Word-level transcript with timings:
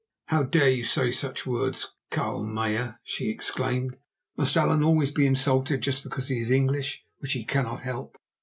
"How 0.29 0.41
dare 0.41 0.71
you 0.71 0.83
say 0.83 1.11
such 1.11 1.45
words, 1.45 1.93
Carl 2.09 2.43
Meyer?" 2.43 2.99
she 3.03 3.29
exclaimed. 3.29 3.97
"Must 4.35 4.57
Allan 4.57 4.83
always 4.83 5.11
be 5.11 5.27
insulted 5.27 5.81
just 5.81 6.01
because 6.01 6.29
he 6.29 6.39
is 6.39 6.49
English, 6.49 7.05
which 7.19 7.33
he 7.33 7.45
cannot 7.45 7.81
help? 7.81 8.17